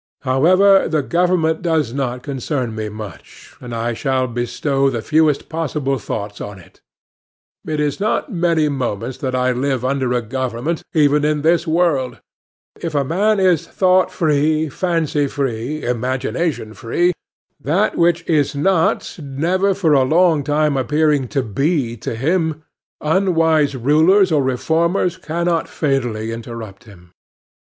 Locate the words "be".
21.43-21.95